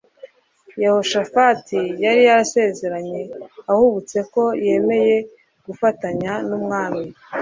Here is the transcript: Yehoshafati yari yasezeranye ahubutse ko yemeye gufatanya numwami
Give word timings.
Yehoshafati 0.83 1.79
yari 2.03 2.21
yasezeranye 2.29 3.21
ahubutse 3.71 4.17
ko 4.33 4.43
yemeye 4.65 5.15
gufatanya 5.65 6.33
numwami 6.47 7.03